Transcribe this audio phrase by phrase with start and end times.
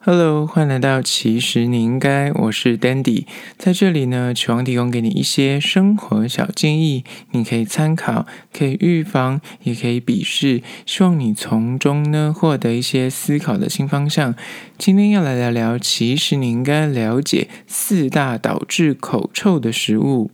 [0.00, 3.26] Hello，欢迎来到其实你应该，我是 Dandy，
[3.58, 8.24] 在这里呢，希望提供给你一些生活小建议，你可以参考，
[8.56, 14.36] 可以预防，也可以鄙视，希望你从中呢获得一些思考的新方向。
[14.78, 20.30] 今天要来聊聊，其实你应该了解四大导致口臭的食物。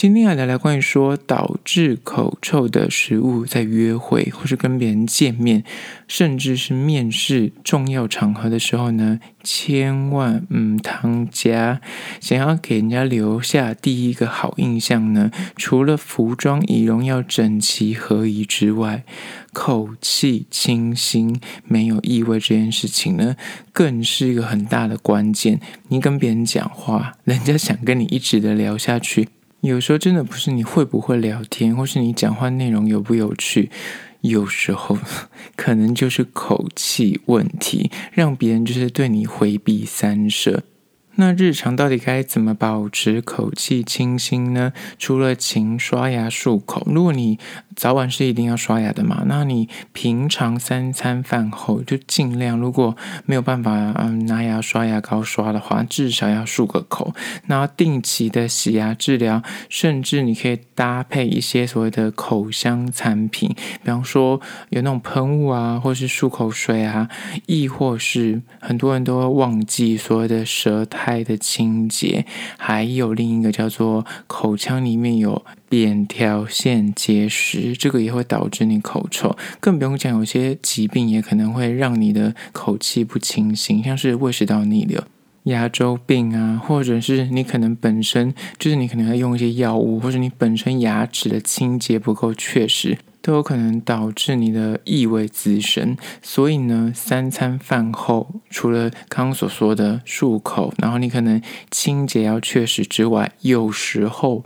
[0.00, 5.62] 今天要聊聊关于说导致口臭的食物，在约会或是跟别人见面，
[6.08, 11.82] 甚至是面试重要场合的时候呢，千万唔汤加。
[12.18, 19.04] 想要给人家留下第一个好印象呢，除了服装仪容要整齐合宜之外，
[19.52, 23.36] 口气清新、没有异味这件事情呢，
[23.74, 25.60] 更是一个很大的关键。
[25.88, 29.28] 你跟别人讲话，人家想跟你一直的聊下去。
[29.62, 33.70] 有时候真的不是你会不会聊天，或是你讲话内容有不有趣，
[34.22, 34.98] 有时候
[35.54, 40.62] 可能就是口气问题，让别人就是对你回避三舍。
[41.20, 44.72] 那日常到底该怎么保持口气清新呢？
[44.98, 47.38] 除了勤刷牙漱口，如果你
[47.76, 57.14] 早晚是一定要刷牙的嘛，那你平常三餐饭后就尽量，如果没有办法嗯拿牙刷牙膏刷的话，至少要漱个口。
[57.46, 63.54] 然后定期的洗牙治疗，甚至你可以搭配一些所谓的口香产品，
[63.84, 64.40] 比方说
[64.70, 67.10] 有那种喷雾啊，或是漱口水啊，
[67.44, 71.09] 亦或是很多人都会忘记所谓的舌苔。
[71.24, 72.24] 的清洁，
[72.56, 79.36] 还有另一个叫做口腔里面有扁桃腺结石，这个也会导致你口臭。
[79.58, 85.02] 更不用讲，有些疾病也可能会让你的口气不清新，像是胃食道逆流、
[85.44, 92.98] 牙周病啊，或者是你可能本身就是你可能要用一些药物，或者你本身牙齿的清洁不够确实。
[93.30, 104.44] 都有可能导致你的异味滋生，所以呢，三餐饭后除了刚刚所说的漱口，然后你可能清洁要确实之外，有时候。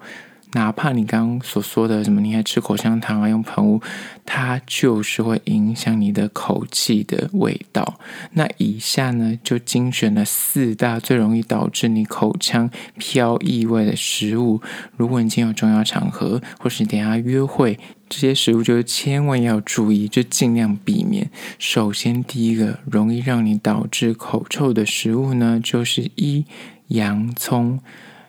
[0.57, 3.81] 哪怕你刚刚所说的什么，你还吃口香糖啊，用喷雾，
[4.25, 7.99] 它就是会影响你的口气的味道。
[8.35, 14.63] 那以下呢，就精选了四大最容易导致你口腔飘异味的食物。
[14.97, 17.81] 如果你今天有重要场合，或是等下约会，
[18.15, 21.29] 这些食物就是千万要注意，就尽量避免。
[21.59, 26.45] 首先，第一个容易让你导致口臭的食物呢，就是一
[26.87, 27.81] 洋葱。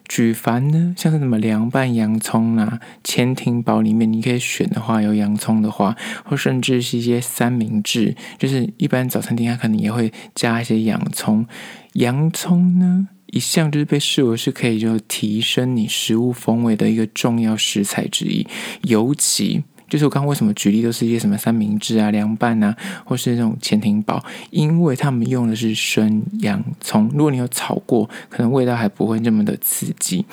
[0.08, 11.46] 举凡呢，像是什么凉拌洋葱啊，潜艇堡里面你可以选的话，有洋葱的话，或甚至是一些三明治，就是一般早餐店它可能也会加一些洋葱。
[11.94, 18.48] 洋葱呢，一向就是被视为是可以就提升你食物风味的一个重要食材之一，
[18.82, 19.64] 尤其。
[19.90, 27.10] 就是我刚刚为什么举例都是一些什么三明治啊、凉拌啊，或是那种潜艇堡，因为他们用的是生洋葱。
[27.14, 30.26] 如果你有炒过，可能味道还不会那么的刺激。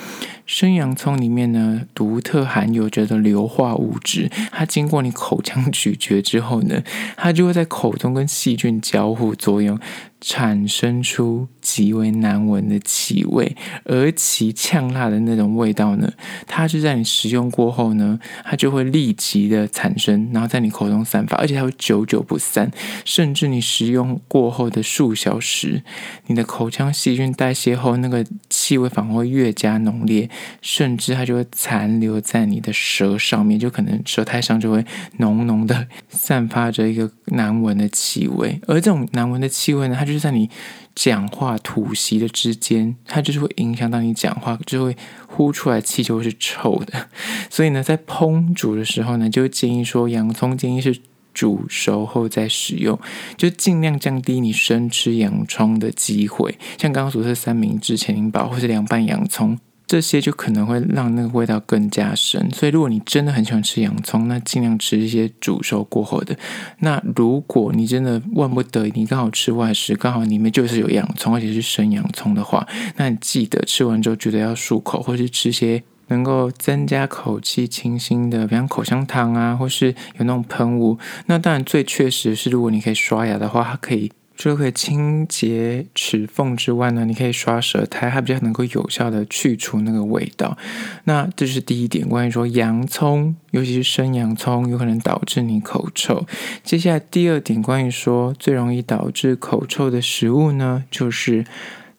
[0.47, 6.83] 生洋葱里面呢，独特含有着的硫化物质，它经过你口腔咀嚼之后呢，
[7.17, 9.79] 它就会在口中跟细菌交互作用。
[10.25, 16.12] 产生出极为难闻的气味，而其呛辣的那种味道呢，
[16.47, 22.71] 它是在你食用过后呢，它就会立即的产生，然后在你口中散发，而且它会久久不散，
[23.05, 25.83] 甚至你食用过后的数小时，
[26.28, 28.25] 你的口腔细菌代谢后，那个
[28.62, 30.31] 气味反而会越加浓烈，
[30.61, 34.84] 甚至它就会残留在你的舌上面，就可能舌苔上就会
[35.17, 40.49] 浓浓的散发着一个难闻的气味，而这种难闻的气味呢，它就是在你
[40.95, 44.97] 讲话吐息的之间，它就是会影响到你讲话，就会
[45.27, 47.09] 呼出来气就会是臭的。
[47.51, 50.97] 所以呢，在烹煮的时候呢，就建议说，洋葱建议是
[51.32, 52.98] 煮熟后再使用，
[53.37, 56.59] 就尽量降低你生吃洋葱的机会。
[56.78, 59.59] 像刚刚所说的三明治、潜艇堡或是凉拌洋葱。
[59.84, 66.34] 这些就可能会让那个味道更加深，所以如果你真的很喜欢吃洋葱，那尽量吃一些煮熟过后的。
[66.78, 72.66] 那如果你真的万不得已，你刚好吃外食，刚好里面就是有洋葱，而且是生洋葱的话，
[72.97, 80.99] 那你记得吃完之后觉得要漱口，或是吃些能够增加口气清新的，比方口香糖啊，或是有那种喷雾。
[81.27, 84.13] 那当然最确实是，如果你可以刷牙的话，它可以。
[84.34, 90.57] 除了可以清洁齿缝之外呢，你可以刷舌苔，它比较能够有效的去除那个味道。
[91.04, 96.27] 那这是第一点，关于说洋葱，尤其是生洋葱，有可能导致你口臭。
[96.65, 101.45] 接下来第二点，关于说最容易导致口臭的食物呢，就是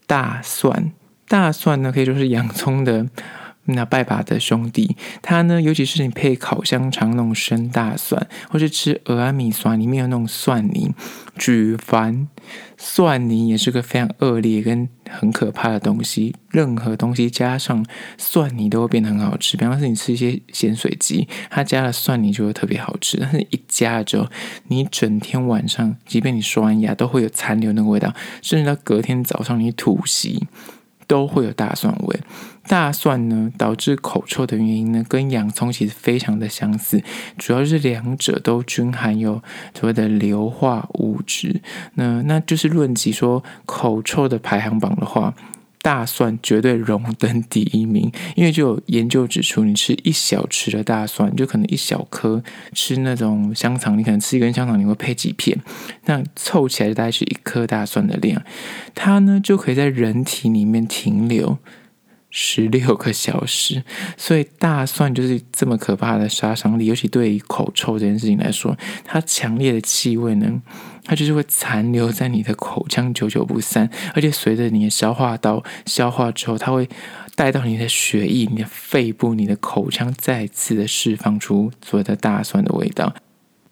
[0.06, 0.92] 大蒜。
[1.30, 3.08] 大蒜呢，可以说是洋葱的。
[3.66, 10.94] 那拜把的兄弟，他呢，尤其是你配烤香肠那种生大蒜，或是吃蚵仔面线里面有那种蒜泥，
[11.38, 12.28] 举凡
[12.78, 17.86] 蒜泥也是个非常恶劣跟很可怕的东西，任何东西加上
[18.18, 19.56] 蒜泥都会变得很好吃。
[19.56, 23.18] 比方说，你吃一些咸水鸡，它加了蒜泥就会特别好吃。
[23.22, 24.28] 但是一加了之后，
[24.68, 30.48] 你整天晚上，即便你刷完牙，都会有残留那个味道，甚至到隔天早上你吐息。
[31.06, 32.20] 都会有大蒜味。
[32.68, 37.02] 大蒜呢，导致口臭的原因呢，跟洋葱其实非常的相似，
[37.38, 39.42] 主要是两者都均含有
[39.74, 41.62] 所谓的硫化物质。
[41.96, 45.34] 那那就是论及说口臭的排行榜的话。
[45.84, 55.60] 大蒜绝对荣登第一名，因为就有研究指出，你吃一小匙的大蒜，就可能一小颗，吃那种香肠，你可能吃一根香肠，你会配几片，
[56.06, 58.42] 那凑起来就大概是一颗大蒜的量，
[58.96, 61.58] 它呢就可以在人体里面停留
[62.36, 63.84] 十六个小时，
[64.18, 68.76] 所以大蒜就是这么可怕的杀伤力，尤其对于口臭这件事情来说，
[69.06, 70.60] 它强烈的气味呢，
[71.06, 76.90] 它就是会残留在你的口腔，久久不散，而且随着你的消化道消化之后，它会
[77.36, 83.14] 带到你的血液、你的肺部、你的口腔，再次的释放出所谓的大蒜的味道。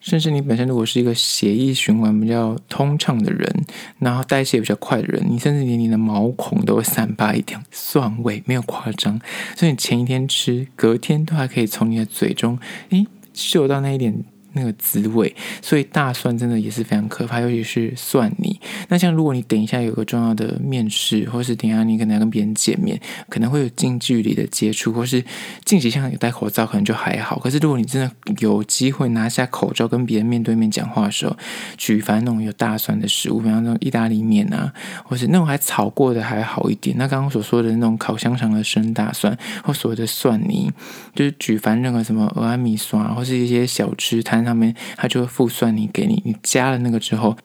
[0.01, 3.63] 甚至你本身如果是一个血液循环比较通畅的人，
[3.99, 9.21] 然后代谢比较快的人，你甚至连你的毛孔都会散发一点蒜味，没有夸张。
[9.55, 12.57] 所以你前一天吃，隔天都还可以从你的嘴中，
[12.89, 14.25] 诶，嗅到那一点。
[14.53, 18.59] 那个滋味，所以大蒜真的也是非常可怕，尤其是蒜泥。
[18.89, 22.99] 那像如果你等一下有个重要的面试，或是等下你可能要跟别人见面，
[23.29, 25.23] 可能会有近距离的接触，或是
[25.63, 27.39] 近期像有戴口罩，可能就还好。
[27.39, 31.37] 可是如果你真的有机会拿下口罩跟别人面对面讲话的时候，
[31.77, 34.73] 举凡那种有大蒜的食物，比方那种意大利面啊，
[35.05, 36.97] 或是那种还炒过的还好一点。
[36.97, 40.69] 那刚刚所说的那种烤香肠的生大蒜，或所谓的蒜泥，
[41.15, 44.40] 就是举凡任何什么蚵仔面线，或是一些小吃摊。
[44.43, 47.37] 上面它就会附蒜泥给你，你加了那个之后，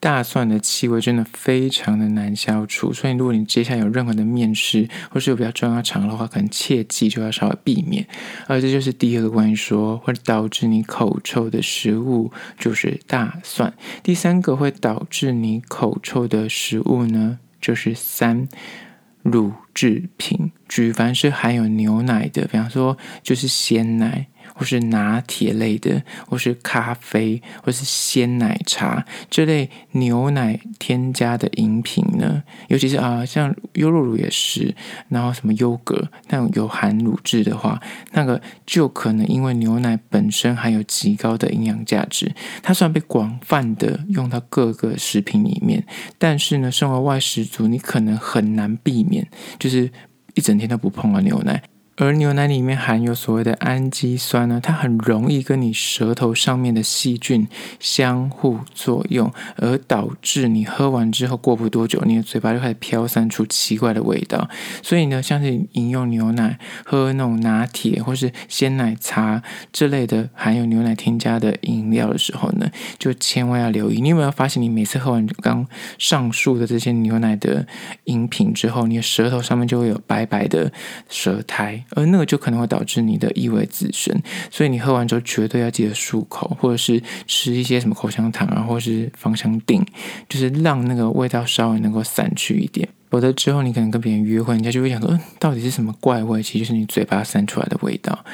[0.00, 2.92] 大蒜的气味真的非常的难消除。
[2.92, 8.06] 所以如果你接下来有任何的面试，或是有比较重要场的话，可能切记就要稍微避免。
[8.46, 13.72] 而这就是第二个关于说会导致你口臭的食物，就是大蒜。
[14.02, 18.46] 第三个会导致你口臭的食物呢，就是三
[19.22, 24.26] 乳制品，举凡是含有牛奶的，比方说就是鲜奶。
[24.56, 34.72] 或是拿铁类的，或是咖啡，或是鲜奶茶这类牛奶添加的饮品呢，尤其是啊，像优酪乳也是，
[35.08, 37.80] 然后什么优格那种有含乳质的话，
[38.12, 42.32] 那个就可能因为牛奶本身含有极高的营养价值，
[42.62, 45.84] 它虽然被广泛的用到各个食品里面，
[46.16, 49.26] 但是呢，身为外食族，你可能很难避免，
[49.58, 49.90] 就是
[50.34, 51.62] 一整天都不碰了牛奶。
[51.96, 57.46] 而牛奶里面含有所谓的氨基酸呢，它很容易跟你舌头上面的细菌
[57.78, 64.48] 相互作用，而导致你喝完之后过不多久，你的嘴巴就开始飘散出奇怪的味道。
[64.82, 69.40] 所以呢，像是饮用牛奶、喝那种拿铁或是鲜奶茶
[69.72, 72.68] 之类的含有牛奶添加的饮料的时候呢，
[72.98, 74.00] 就千万要留意。
[74.00, 75.64] 你有没有发现，你每次喝完刚
[75.98, 77.64] 上述的这些牛奶的
[78.04, 80.72] 饮品之后，你的舌头上面就会有白白的
[81.08, 81.83] 舌苔？
[81.90, 84.18] 而那个就可能会导致你的异味滋生，
[84.50, 89.84] 所以你喝完之后绝对要记得漱口，或者是吃一些什么口香糖啊，或者是芳香定，
[90.28, 92.88] 就是让那个味道稍微能够散去一点。
[93.10, 96.42] 否则之后你可能跟别人约会，人家就会想说，嗯，到底是什么怪味？
[96.42, 98.24] 其实就是你嘴巴散出来的味道。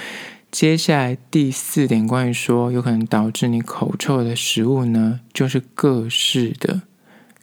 [0.50, 6.82] 接下来第四点，关于说有可能导致你口臭的食物呢，就是各式的。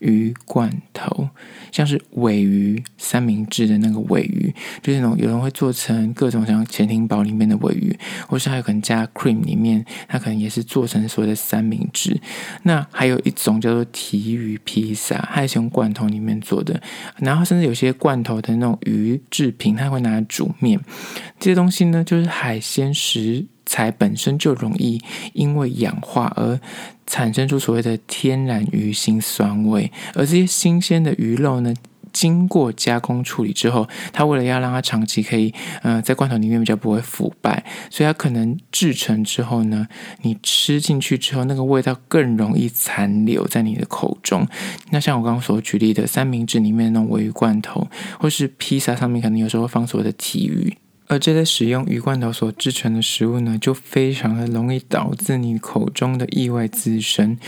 [0.00, 1.28] 鱼罐头，
[1.72, 12.20] 像是鮪鱼三明治的那个鮪鱼，就是那种有人会做成各种像潜艇堡里面的鮪鱼，或是还有可能加 cream 里面，它可能也是做成所谓的三明治。
[12.62, 16.80] 那还有一种叫做提鱼披萨，它也是用罐头里面做的。
[17.18, 20.80] 然后甚至有些罐头的那种鱼制品，它会拿来煮面。
[21.38, 24.98] 这些东西呢，就是海鲜食材本身就容易
[25.34, 26.58] 因为氧化而
[27.06, 31.74] 产生出所谓的天然鱼腥酸味，而这些新鲜的鱼肉呢，
[32.12, 39.86] 经过加工处理之后，它为了要让它长期可以，呃，在罐头里面比较不会腐败，所以它可能制成之后呢，
[40.22, 44.46] 你吃进去之后，那个味道更容易残留在你的口中。
[44.90, 47.86] 那像我刚刚所举例的三明治里面的那种鮪鱼罐头，
[48.18, 50.76] 或是披萨上面可能有时候会放所谓的鯷鱼。
[51.08, 57.38] 而这类使用鱼罐头所制成的食物呢，就非常的容易导致你口中的意外滋生。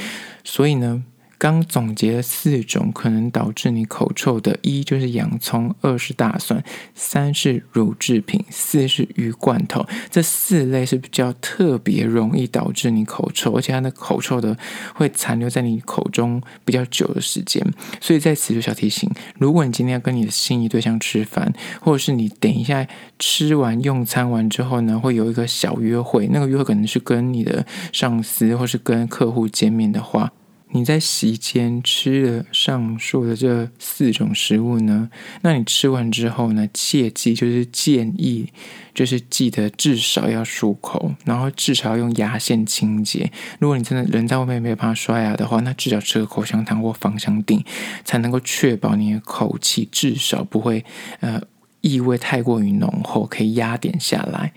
[0.43, 1.03] 所以呢，
[1.41, 6.63] 刚总结了四种可能导致你口臭的：一就是洋葱，二是大蒜，
[6.95, 9.87] 三是乳制品，四是鱼罐头。
[10.11, 14.55] 这四类是比较特别容易导致你口臭，而且它的口臭的
[14.95, 17.67] 会残留在你口中比较久的时间。
[18.03, 22.87] 所以在此就小提醒：如果你今天要跟你的心仪对象吃饭，或者是你等一下
[23.19, 30.31] 吃完用餐完之后呢，会有一个小约会，那个约会可能是跟你的上司或是跟客户见面的话。
[30.73, 35.11] 你在席间吃了上述的这四种食物呢，
[35.43, 38.53] 那你吃完之后呢，切记就是建议，
[38.95, 43.33] 就是记得至少要漱口，然后至少要用牙线清洁。
[43.59, 47.65] 如果你真的人在外面没有办法刷牙的话，那至少吃个口香糖或芳香錠，
[48.05, 50.85] 才能够确保你的口气至少不会
[51.19, 51.43] 呃
[51.81, 54.53] 异味太过于浓厚，可以压点下来。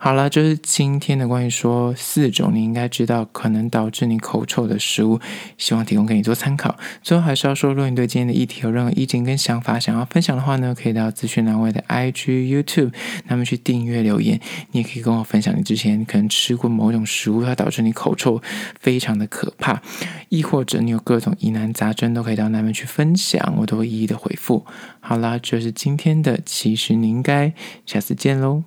[0.00, 5.18] 好了，就是今天的关于说四种你应该知道可能导致你口臭的食物，
[5.56, 6.76] 希望提供给你做参考。
[7.02, 12.92] 最后还是要说，如果你对今天的议题有任何意见跟想法想要分享的话呢，可以到资讯栏位的 IG、YouTube，
[13.26, 14.40] 那么去订阅留言。
[14.70, 18.40] 你也可以跟我分享你之前可能吃过某种食物，它导致你口臭
[18.78, 19.82] 非常的可怕，
[20.28, 24.64] 亦或者你有各种疑难杂症，都可以到那边去分享，我都会一一的回复。
[25.00, 27.52] 好啦，就是今天的，其实你应该
[27.84, 28.62] 下次见喽。